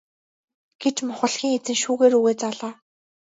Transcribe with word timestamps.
гэж 0.81 0.95
мухлагийн 1.07 1.55
эзэн 1.57 1.77
шүүгээ 1.81 2.09
рүүгээ 2.11 2.35
заалаа. 2.41 2.73